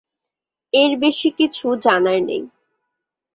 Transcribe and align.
এর 0.73 0.91
বেশি 0.99 1.29
কিছু 1.37 1.65
জানার 1.83 2.19
নেই। 2.23 2.43